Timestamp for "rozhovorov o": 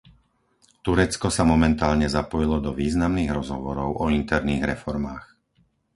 3.37-4.05